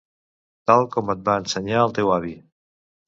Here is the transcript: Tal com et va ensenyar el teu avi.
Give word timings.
Tal 0.71 0.87
com 0.95 1.13
et 1.15 1.21
va 1.29 1.37
ensenyar 1.43 1.85
el 1.85 1.95
teu 1.99 2.11
avi. 2.19 2.33